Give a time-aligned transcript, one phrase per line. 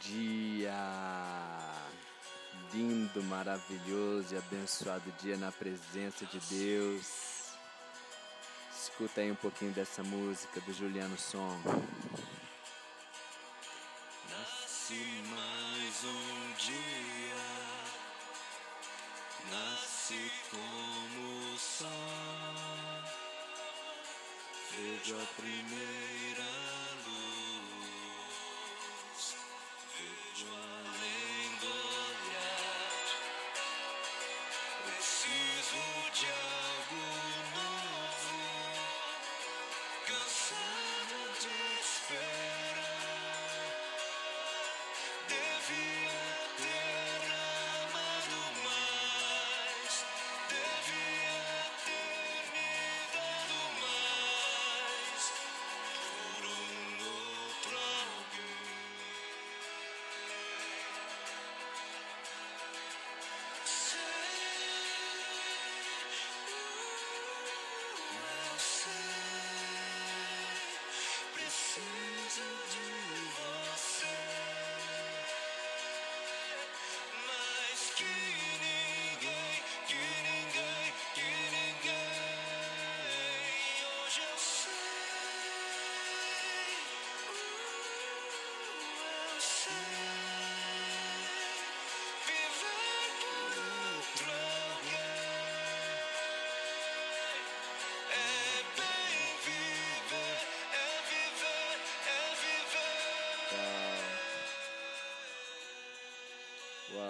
[0.00, 0.72] dia!
[2.72, 7.54] Lindo, maravilhoso e abençoado dia na presença de Deus.
[8.76, 11.60] Escuta aí um pouquinho dessa música do Juliano Som.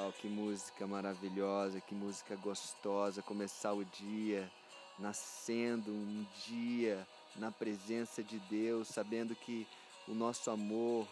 [0.04, 3.22] Uau, que música maravilhosa, que música gostosa.
[3.22, 4.52] Começar o dia
[4.98, 9.66] nascendo um dia na presença de Deus, sabendo que
[10.06, 11.08] o nosso amor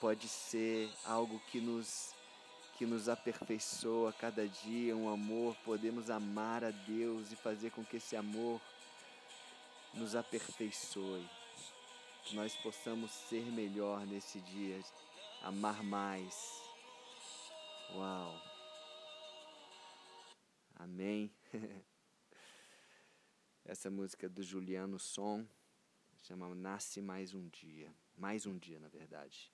[0.00, 2.14] pode ser algo que nos
[2.78, 7.98] que nos aperfeiçoa cada dia, um amor, podemos amar a Deus e fazer com que
[7.98, 8.58] esse amor
[9.92, 11.28] nos aperfeiçoe.
[12.24, 14.80] Que nós possamos ser melhor nesse dia,
[15.42, 16.69] amar mais.
[17.94, 18.40] Uau.
[20.76, 21.32] Amém.
[23.64, 25.44] Essa música do Juliano Som
[26.22, 27.92] chama Nasce Mais um Dia.
[28.16, 29.52] Mais um dia, na verdade.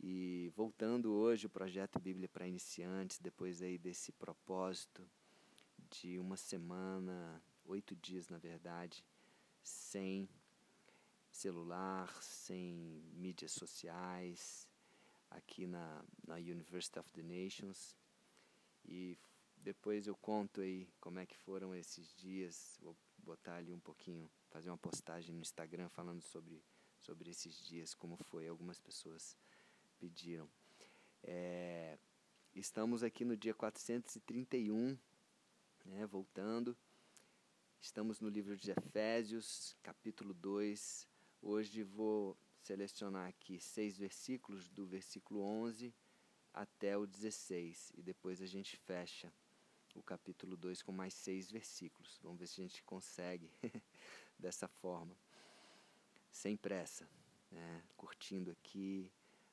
[0.00, 5.08] E voltando hoje o projeto Bíblia para iniciantes, depois aí desse propósito
[5.90, 9.04] de uma semana, oito dias na verdade,
[9.62, 10.28] sem
[11.30, 14.68] celular, sem mídias sociais,
[15.34, 17.96] aqui na, na University of the Nations.
[18.84, 19.18] E
[19.56, 22.78] depois eu conto aí como é que foram esses dias.
[22.80, 26.62] Vou botar ali um pouquinho, fazer uma postagem no Instagram falando sobre,
[27.00, 28.48] sobre esses dias, como foi.
[28.48, 29.36] Algumas pessoas
[29.98, 30.48] pediram.
[31.22, 31.98] É,
[32.54, 34.98] estamos aqui no dia 431,
[35.86, 36.76] né, voltando.
[37.80, 41.06] Estamos no livro de Efésios, capítulo 2.
[41.42, 45.94] Hoje vou selecionar aqui seis versículos, do versículo 11
[46.52, 47.92] até o 16.
[47.94, 49.30] E depois a gente fecha
[49.94, 52.18] o capítulo 2 com mais seis versículos.
[52.22, 53.50] Vamos ver se a gente consegue
[54.38, 55.14] dessa forma.
[56.30, 57.08] Sem pressa,
[57.50, 57.84] né?
[57.96, 59.12] curtindo aqui,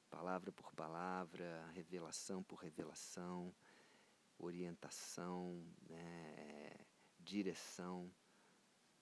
[0.09, 3.53] palavra por palavra, revelação por revelação,
[4.39, 6.73] orientação, né?
[7.19, 8.09] direção,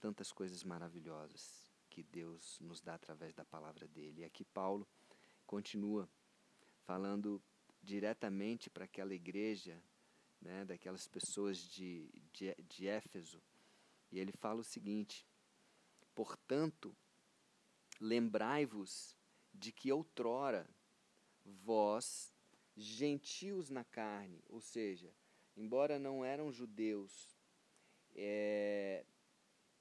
[0.02, 4.22] tantas coisas maravilhosas que Deus nos dá através da palavra dele.
[4.22, 4.88] E aqui Paulo
[5.46, 6.10] continua
[6.86, 7.42] falando
[7.82, 9.82] diretamente para aquela igreja,
[10.42, 13.42] né, daquelas pessoas de, de, de Éfeso,
[14.12, 15.26] e ele fala o seguinte:
[16.16, 16.96] Portanto,
[18.00, 19.16] lembrai-vos
[19.54, 20.70] de que outrora
[21.46, 22.34] vós,
[22.76, 25.14] gentios na carne, ou seja,
[25.56, 27.36] embora não eram judeus,
[28.16, 29.06] é,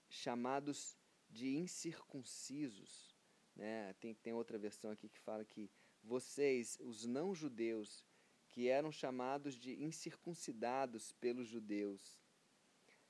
[0.08, 0.96] chamados
[1.28, 3.16] de incircuncisos,
[3.54, 3.92] né?
[3.94, 5.70] tem, tem outra versão aqui que fala que
[6.02, 8.04] vocês, os não-judeus,
[8.48, 12.18] que eram chamados de incircuncidados pelos judeus,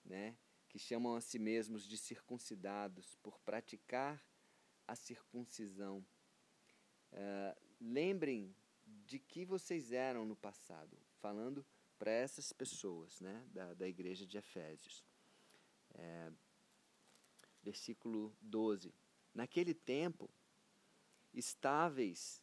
[0.05, 0.37] né?
[0.69, 4.23] que chamam a si mesmos de circuncidados por praticar
[4.87, 6.05] a circuncisão.
[7.13, 8.55] Uh, lembrem
[8.85, 11.65] de que vocês eram no passado, falando
[11.99, 13.47] para essas pessoas né?
[13.51, 15.05] da, da igreja de Efésios.
[15.95, 16.33] É,
[17.69, 18.95] versículo 12.
[19.35, 20.31] Naquele tempo,
[21.35, 22.43] estáveis,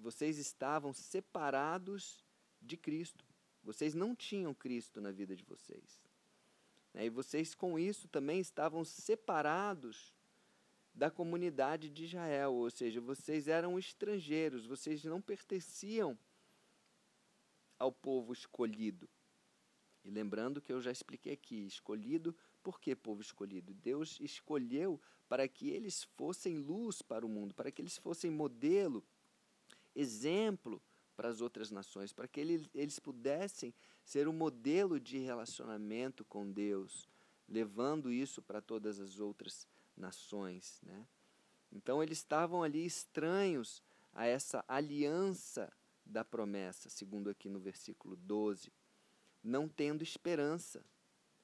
[0.00, 2.24] vocês estavam separados
[2.62, 3.24] de Cristo.
[3.62, 6.02] Vocês não tinham Cristo na vida de vocês.
[6.94, 10.14] E vocês, com isso, também estavam separados
[10.94, 16.16] da comunidade de Israel, ou seja, vocês eram estrangeiros, vocês não pertenciam
[17.78, 19.08] ao povo escolhido.
[20.04, 22.34] E lembrando que eu já expliquei aqui, escolhido,
[22.64, 23.74] por que povo escolhido?
[23.74, 29.04] Deus escolheu para que eles fossem luz para o mundo, para que eles fossem modelo,
[29.94, 30.80] exemplo
[31.14, 33.72] para as outras nações, para que ele, eles pudessem
[34.02, 37.06] ser um modelo de relacionamento com Deus,
[37.46, 40.80] levando isso para todas as outras nações.
[40.82, 41.06] Né?
[41.70, 43.82] Então eles estavam ali estranhos
[44.12, 45.70] a essa aliança
[46.04, 48.72] da promessa, segundo aqui no versículo 12,
[49.42, 50.82] não tendo esperança,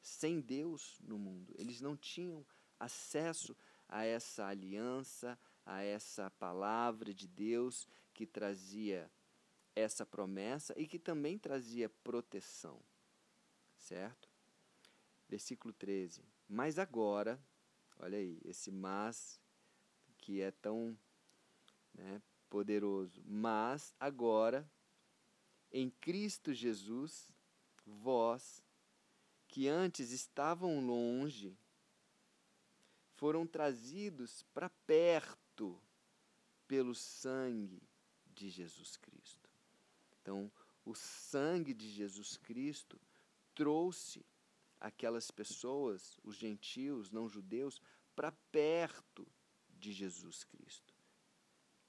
[0.00, 1.54] sem Deus no mundo.
[1.56, 2.44] Eles não tinham
[2.78, 3.56] acesso
[3.88, 9.10] a essa aliança, a essa palavra de Deus que trazia
[9.74, 12.82] essa promessa e que também trazia proteção.
[13.76, 14.28] Certo?
[15.28, 16.24] Versículo 13.
[16.48, 17.40] Mas agora,
[17.98, 19.40] olha aí, esse mas
[20.18, 20.98] que é tão
[21.94, 23.22] né, poderoso.
[23.24, 24.68] Mas agora,
[25.72, 27.30] em Cristo Jesus,
[27.86, 28.62] vós
[29.50, 31.58] que antes estavam longe,
[33.16, 35.76] foram trazidos para perto
[36.68, 37.82] pelo sangue
[38.32, 39.50] de Jesus Cristo.
[40.12, 40.50] Então,
[40.84, 42.98] o sangue de Jesus Cristo
[43.52, 44.24] trouxe
[44.80, 47.82] aquelas pessoas, os gentios, não judeus,
[48.14, 49.26] para perto
[49.68, 50.94] de Jesus Cristo.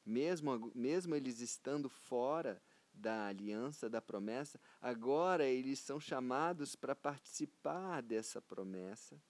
[0.04, 2.60] Mesmo, mesmo eles estando fora
[2.94, 9.22] da aliança, da promessa, agora eles são chamados para participar dessa promessa,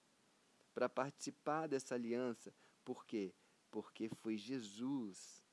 [0.74, 2.54] para participar dessa aliança.
[2.84, 3.34] Por quê?
[3.70, 5.44] Porque foi Jesus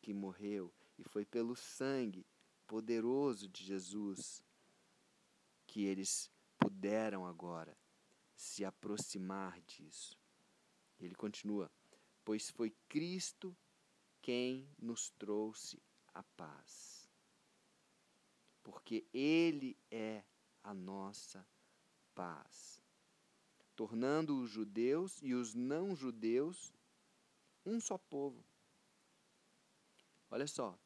[0.00, 2.26] que morreu e foi pelo sangue
[2.66, 4.44] poderoso de Jesus
[5.66, 7.76] que eles puderam agora
[8.34, 10.18] se aproximar disso.
[11.00, 11.70] Ele continua:
[12.24, 13.56] Pois foi Cristo
[14.20, 15.82] quem nos trouxe
[16.14, 16.97] a paz.
[18.68, 20.22] Porque Ele é
[20.62, 21.42] a nossa
[22.14, 22.82] paz,
[23.74, 26.70] tornando os judeus e os não-judeus
[27.64, 28.44] um só povo.
[30.30, 30.78] Olha só,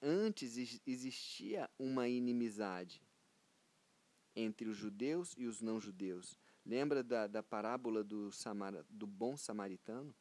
[0.00, 3.02] antes existia uma inimizade
[4.34, 6.38] entre os judeus e os não-judeus.
[6.64, 10.14] Lembra da, da parábola do, Samara, do bom samaritano?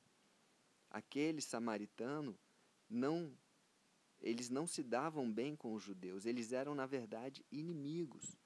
[0.89, 2.37] Aquele samaritano
[2.89, 3.33] não
[4.23, 8.37] eles não se davam bem com os judeus, eles eram na verdade inimigos.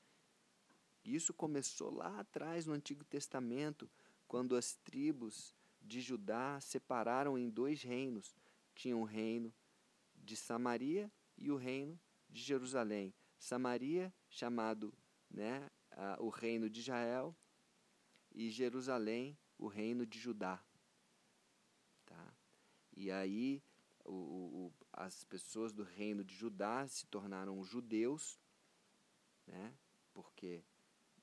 [1.06, 3.90] Isso começou lá atrás no Antigo Testamento,
[4.28, 8.36] quando as tribos de Judá separaram em dois reinos.
[8.76, 9.54] Tinha o reino
[10.16, 11.98] de Samaria e o reino
[12.28, 13.14] de Jerusalém.
[13.40, 14.94] Samaria, chamado
[15.30, 15.70] né,
[16.20, 17.36] o reino de Israel,
[18.34, 20.62] e Jerusalém, o reino de Judá.
[22.06, 22.34] Tá?
[22.96, 23.64] E aí
[24.07, 28.39] o, o, as pessoas do reino de Judá se tornaram judeus,
[29.45, 29.77] né,
[30.13, 30.63] porque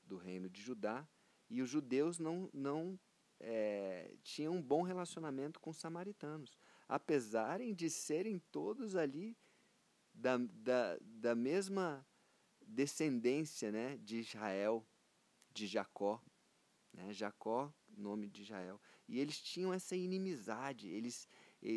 [0.05, 1.09] do reino de Judá,
[1.49, 2.99] e os judeus não, não
[3.41, 6.57] é, tinham um bom relacionamento com os samaritanos,
[6.89, 9.37] apesar de serem todos ali
[10.13, 12.07] da, da, da mesma
[12.67, 14.87] descendência né, de Israel,
[15.53, 16.23] de Jacó.
[16.93, 18.81] Né, Jacó, nome de Israel.
[19.09, 20.89] E eles tinham essa inimizade.
[20.89, 21.29] Eles,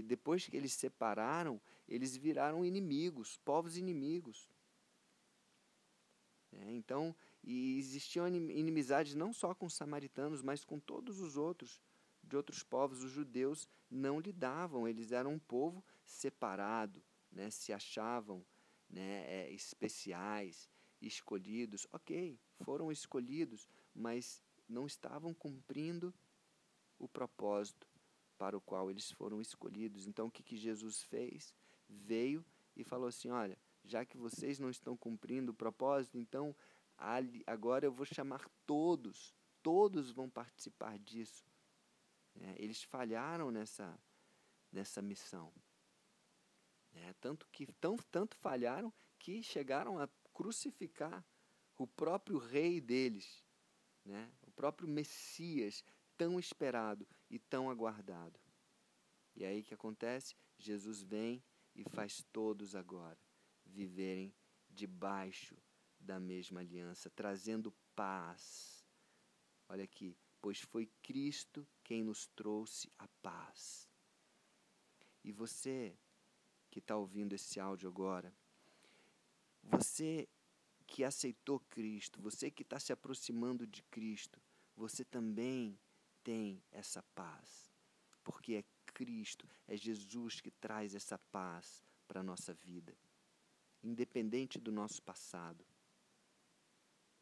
[0.01, 4.49] depois que eles separaram, eles viraram inimigos, povos inimigos.
[6.51, 11.81] É, então, e existiam inimizades não só com os samaritanos, mas com todos os outros,
[12.21, 13.01] de outros povos.
[13.01, 18.45] Os judeus não lidavam, eles eram um povo separado, né, se achavam
[18.89, 20.69] né, é, especiais,
[21.01, 21.87] escolhidos.
[21.93, 26.13] Ok, foram escolhidos, mas não estavam cumprindo
[26.99, 27.87] o propósito
[28.37, 30.07] para o qual eles foram escolhidos.
[30.07, 31.53] Então, o que, que Jesus fez?
[31.89, 36.55] Veio e falou assim: Olha, já que vocês não estão cumprindo o propósito, então
[37.45, 41.45] agora eu vou chamar todos, todos vão participar disso.
[42.35, 43.99] É, eles falharam nessa,
[44.71, 45.53] nessa missão.
[46.93, 51.25] É, tanto que tão, tanto falharam que chegaram a crucificar
[51.77, 53.43] o próprio rei deles,
[54.03, 54.31] né?
[54.41, 55.83] o próprio Messias,
[56.17, 58.39] tão esperado e tão aguardado.
[59.35, 60.35] E aí que acontece?
[60.57, 61.43] Jesus vem
[61.75, 63.19] e faz todos agora
[63.65, 64.33] viverem
[64.69, 65.55] debaixo
[65.99, 68.85] da mesma aliança, trazendo paz.
[69.67, 73.89] Olha aqui, pois foi Cristo quem nos trouxe a paz.
[75.23, 75.97] E você
[76.69, 78.33] que está ouvindo esse áudio agora,
[79.63, 80.27] você
[80.85, 84.41] que aceitou Cristo, você que está se aproximando de Cristo,
[84.75, 85.77] você também
[86.27, 87.71] tem essa paz,
[88.21, 89.47] porque é Cristo.
[89.65, 92.93] É Jesus que traz essa paz para a nossa vida,
[93.81, 95.65] independente do nosso passado.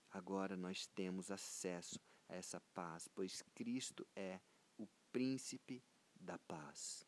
[0.09, 4.41] Agora nós temos acesso a essa paz, pois Cristo é
[4.75, 5.83] o príncipe
[6.15, 7.05] da paz.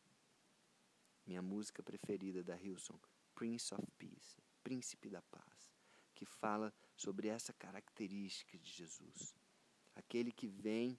[1.26, 3.00] Minha música preferida da Hilson,
[3.34, 5.74] Prince of Peace, Príncipe da Paz,
[6.14, 9.34] que fala sobre essa característica de Jesus.
[9.96, 10.96] Aquele que vem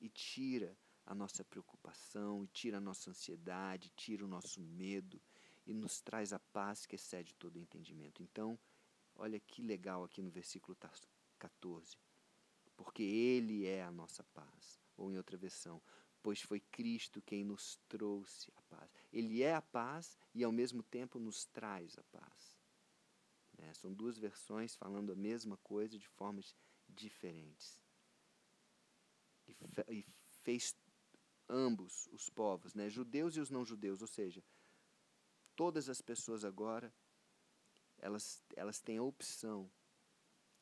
[0.00, 5.20] e tira a nossa preocupação, e tira a nossa ansiedade, tira o nosso medo
[5.66, 8.22] e nos traz a paz que excede todo entendimento.
[8.22, 8.58] Então,
[9.14, 10.76] olha que legal aqui no versículo
[11.38, 11.96] 14.
[12.76, 14.80] Porque Ele é a nossa paz.
[14.96, 15.80] Ou em outra versão,
[16.22, 18.90] pois foi Cristo quem nos trouxe a paz.
[19.12, 22.58] Ele é a paz e ao mesmo tempo nos traz a paz.
[23.56, 23.72] Né?
[23.74, 26.54] São duas versões falando a mesma coisa de formas
[26.88, 27.80] diferentes.
[29.48, 30.06] E, e
[30.42, 30.76] fez
[31.48, 32.88] ambos os povos, né?
[32.88, 34.44] judeus e os não judeus, ou seja,
[35.56, 36.92] todas as pessoas agora
[37.98, 39.70] elas, elas têm a opção,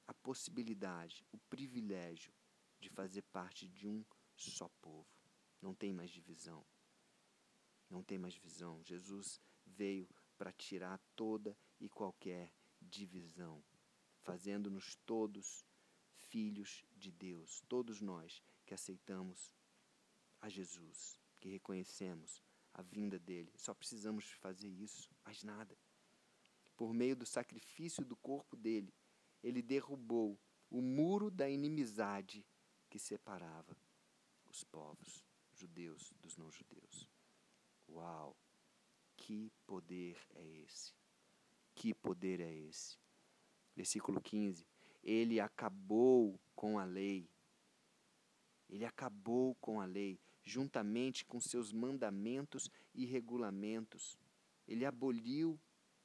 [0.06, 2.32] a possibilidade, o privilégio
[2.80, 4.04] de fazer parte de um
[4.36, 5.06] só povo.
[5.60, 6.64] Não tem mais divisão.
[7.90, 8.82] Não tem mais divisão.
[8.84, 13.62] Jesus veio para tirar toda e qualquer divisão,
[14.22, 15.64] fazendo-nos todos
[16.28, 19.54] filhos de Deus, todos nós que aceitamos
[20.40, 22.42] a Jesus, que reconhecemos
[22.74, 23.50] a vinda dele.
[23.56, 25.78] Só precisamos fazer isso, mais nada.
[26.76, 28.92] Por meio do sacrifício do corpo dele,
[29.42, 32.44] ele derrubou o muro da inimizade
[32.90, 33.76] que separava
[34.46, 37.08] os povos judeus dos não judeus.
[37.88, 38.36] Uau!
[39.16, 40.92] Que poder é esse?
[41.74, 42.98] Que poder é esse?
[43.74, 44.66] Versículo 15.
[45.02, 47.30] Ele acabou com a lei.
[48.68, 54.18] Ele acabou com a lei, juntamente com seus mandamentos e regulamentos.
[54.66, 55.58] Ele aboliu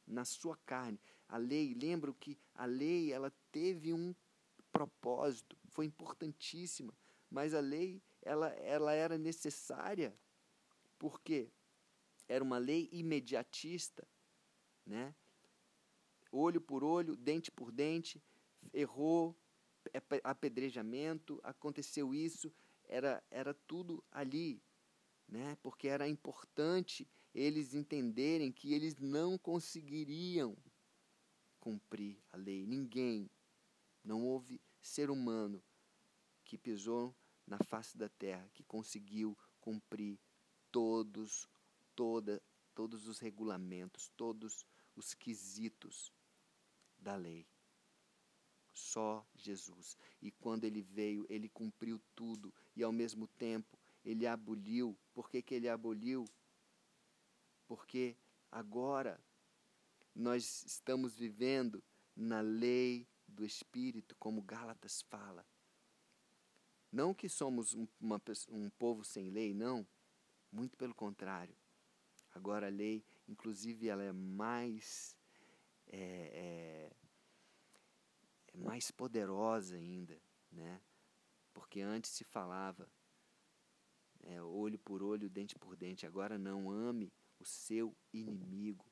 [0.06, 1.74] na sua carne a lei.
[1.74, 4.13] Lembro que a lei ela teve um
[4.72, 6.94] propósito, foi importantíssima,
[7.30, 10.15] mas a lei ela, ela era necessária
[10.98, 11.50] porque
[12.27, 14.08] era uma lei imediatista,
[14.86, 15.15] né?
[16.32, 18.24] Olho por olho, dente por dente,
[18.74, 19.36] errou,
[20.23, 22.51] apedrejamento, aconteceu isso,
[22.88, 24.61] era, era tudo ali,
[25.27, 25.57] né?
[25.61, 30.57] Porque era importante eles entenderem que eles não conseguiriam
[31.59, 32.65] cumprir a lei.
[32.65, 33.29] Ninguém,
[34.03, 35.63] não houve ser humano
[36.43, 37.15] que pisou
[37.47, 40.19] na face da terra que conseguiu cumprir
[40.71, 41.47] todos,
[41.95, 42.41] toda,
[42.73, 46.11] todos os regulamentos, todos os quesitos
[46.97, 47.47] da lei.
[48.91, 49.98] Só Jesus.
[50.21, 54.98] E quando ele veio, ele cumpriu tudo e ao mesmo tempo ele aboliu.
[55.13, 56.25] Por que, que ele aboliu?
[57.69, 58.17] Porque
[58.51, 59.17] agora
[60.13, 61.81] nós estamos vivendo
[62.13, 65.45] na lei do Espírito, como Gálatas fala.
[66.91, 69.88] Não que somos um, uma, um povo sem lei, não.
[70.51, 71.55] Muito pelo contrário.
[72.36, 75.15] Agora a lei, inclusive, ela é mais
[75.88, 77.00] é, é,
[78.53, 80.81] é mais poderosa ainda, né?
[81.53, 82.89] Porque antes se falava
[84.24, 86.05] é, olho por olho, dente por dente.
[86.05, 88.86] Agora não ame o seu inimigo.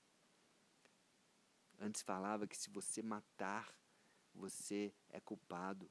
[1.80, 3.74] Antes falava que se você matar,
[4.34, 5.89] você é culpado.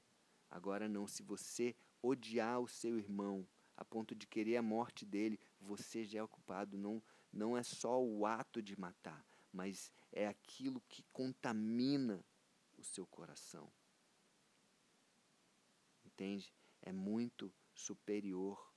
[0.50, 3.46] Agora não, se você odiar o seu irmão
[3.76, 6.76] a ponto de querer a morte dele, você já é o culpado.
[6.76, 12.24] Não, não é só o ato de matar, mas é aquilo que contamina
[12.78, 13.70] o seu coração.
[16.04, 16.52] Entende?
[16.80, 18.72] É muito superior.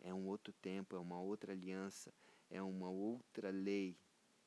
[0.00, 2.14] É um outro tempo, é uma outra aliança,
[2.48, 3.98] é uma outra lei,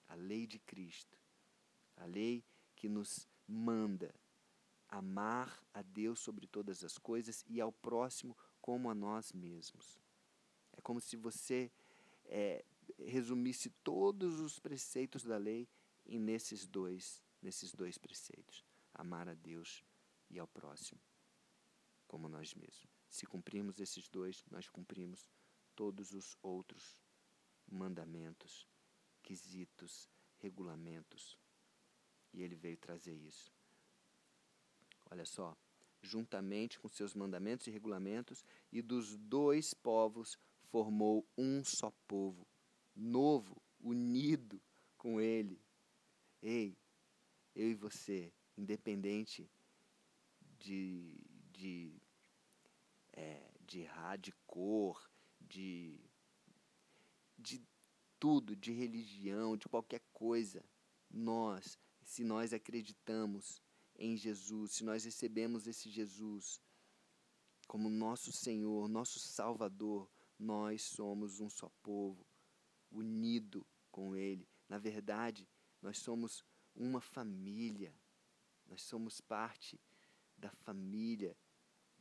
[0.08, 1.20] a lei de Cristo.
[1.98, 2.44] A lei
[2.76, 4.16] que nos manda
[4.88, 10.00] amar a Deus sobre todas as coisas e ao próximo como a nós mesmos.
[10.74, 11.72] É como se você
[12.26, 12.64] é,
[13.00, 15.68] resumisse todos os preceitos da lei
[16.06, 18.64] em nesses dois, nesses dois preceitos:
[19.02, 19.84] amar a Deus
[20.30, 21.02] e ao próximo
[22.12, 22.86] como nós mesmos.
[23.10, 25.30] Se cumprirmos esses dois, nós cumprimos
[25.74, 26.98] todos os outros
[27.72, 28.68] mandamentos,
[29.24, 31.40] quesitos, regulamentos.
[32.34, 33.50] E ele veio trazer isso.
[35.10, 35.56] Olha só,
[36.02, 38.44] juntamente com seus mandamentos e regulamentos,
[38.74, 42.46] e dos dois povos formou um só povo,
[42.94, 44.62] novo, unido
[44.98, 45.62] com ele.
[46.42, 46.78] Ei,
[47.56, 49.50] eu e você, independente
[50.60, 51.20] de,
[51.52, 52.02] de,
[53.14, 56.00] é, de, cor, de,
[57.38, 57.62] de
[58.20, 60.64] tudo, de religião, de qualquer coisa.
[61.10, 63.62] Nós, se nós acreditamos
[63.96, 66.62] em Jesus, se nós recebemos esse Jesus
[67.68, 72.26] como nosso Senhor, nosso Salvador, nós somos um só povo,
[72.92, 74.48] unido com Ele.
[74.68, 75.48] Na verdade,
[75.82, 76.44] nós somos
[76.76, 77.94] uma família,
[78.72, 79.78] nós somos parte
[80.38, 81.36] da família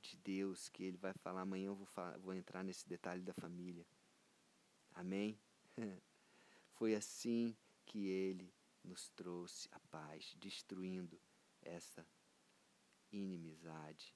[0.00, 1.66] de Deus, que Ele vai falar amanhã.
[1.66, 3.84] Eu vou, falar, vou entrar nesse detalhe da família.
[4.94, 5.36] Amém?
[6.74, 11.20] Foi assim que Ele nos trouxe a paz, destruindo
[11.60, 12.06] essa
[13.10, 14.14] inimizade.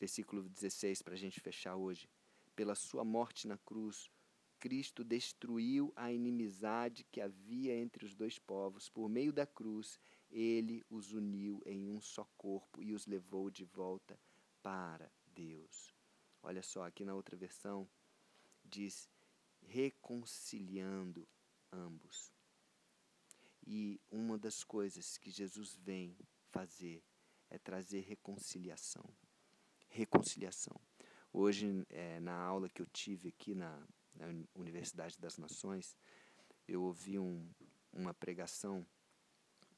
[0.00, 2.08] Versículo 16, para a gente fechar hoje.
[2.56, 4.10] Pela sua morte na cruz,
[4.58, 8.88] Cristo destruiu a inimizade que havia entre os dois povos.
[8.88, 10.00] Por meio da cruz,
[10.34, 14.18] ele os uniu em um só corpo e os levou de volta
[14.60, 15.94] para Deus.
[16.42, 17.88] Olha só, aqui na outra versão
[18.64, 19.08] diz
[19.62, 21.26] reconciliando
[21.72, 22.32] ambos.
[23.64, 26.16] E uma das coisas que Jesus vem
[26.50, 27.02] fazer
[27.48, 29.04] é trazer reconciliação.
[29.88, 30.78] Reconciliação.
[31.32, 35.96] Hoje, é, na aula que eu tive aqui na, na Universidade das Nações,
[36.66, 37.48] eu ouvi um,
[37.92, 38.84] uma pregação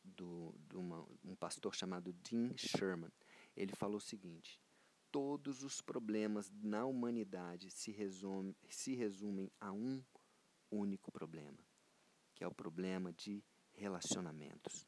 [0.07, 3.11] do, uma, um pastor chamado Dean Sherman.
[3.57, 4.61] Ele falou o seguinte:
[5.11, 10.05] todos os problemas na humanidade se, resume, se resumem a um
[10.71, 11.59] único problema,
[12.35, 14.87] que é o problema de relacionamentos.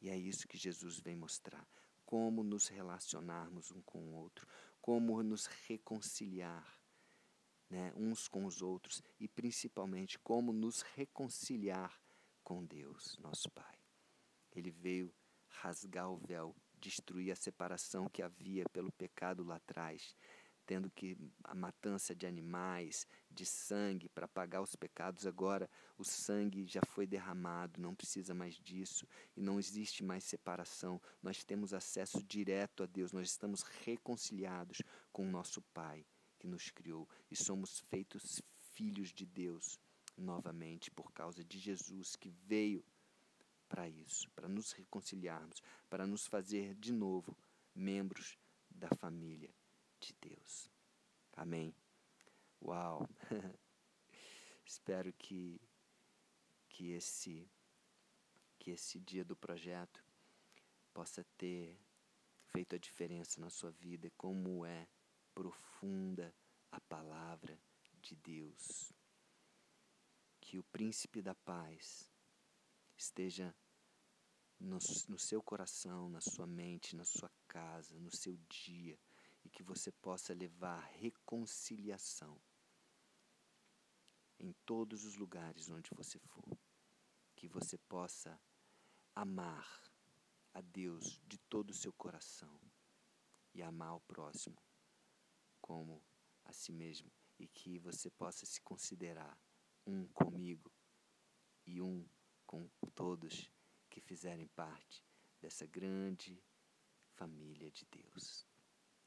[0.00, 1.66] E é isso que Jesus vem mostrar:
[2.04, 4.46] como nos relacionarmos um com o outro,
[4.80, 6.80] como nos reconciliar
[7.70, 11.98] né, uns com os outros e principalmente como nos reconciliar
[12.42, 13.79] com Deus, nosso Pai.
[14.54, 15.12] Ele veio
[15.48, 20.16] rasgar o véu, destruir a separação que havia pelo pecado lá atrás,
[20.66, 26.64] tendo que a matança de animais, de sangue para pagar os pecados, agora o sangue
[26.66, 31.00] já foi derramado, não precisa mais disso e não existe mais separação.
[31.22, 34.80] Nós temos acesso direto a Deus, nós estamos reconciliados
[35.12, 36.06] com o nosso Pai
[36.38, 38.40] que nos criou e somos feitos
[38.72, 39.78] filhos de Deus
[40.16, 42.84] novamente por causa de Jesus que veio
[43.70, 47.36] para isso, para nos reconciliarmos, para nos fazer de novo
[47.72, 48.36] membros
[48.68, 49.54] da família
[50.00, 50.68] de Deus.
[51.34, 51.72] Amém.
[52.60, 53.08] Uau.
[54.66, 55.60] Espero que
[56.68, 57.48] que esse
[58.58, 60.04] que esse dia do projeto
[60.92, 61.80] possa ter
[62.48, 64.86] feito a diferença na sua vida, como é
[65.34, 66.34] profunda
[66.70, 67.58] a palavra
[68.02, 68.92] de Deus.
[70.40, 72.10] Que o príncipe da paz
[72.96, 73.54] esteja
[74.60, 78.98] no, no, seu coração, na sua mente, na sua casa, no seu dia,
[79.42, 82.38] e que você possa levar reconciliação
[84.38, 86.58] em todos os lugares onde você for.
[87.34, 88.38] Que você possa
[89.14, 89.90] amar
[90.52, 92.60] a Deus de todo o seu coração
[93.54, 94.56] e amar o próximo
[95.60, 96.02] como
[96.44, 99.38] a si mesmo e que você possa se considerar
[99.86, 100.70] um comigo
[101.66, 102.06] e um
[102.46, 103.50] com todos
[103.90, 105.04] que fizerem parte
[105.40, 106.42] dessa grande
[107.16, 108.46] família de Deus.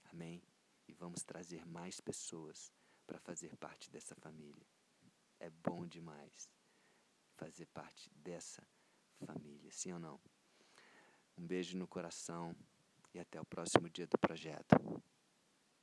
[0.05, 0.43] Amém?
[0.87, 2.71] E vamos trazer mais pessoas
[3.07, 4.67] para fazer parte dessa família.
[5.39, 6.49] É bom demais
[7.35, 8.67] fazer parte dessa
[9.25, 10.19] família, sim ou não?
[11.37, 12.55] Um beijo no coração
[13.13, 14.75] e até o próximo dia do projeto.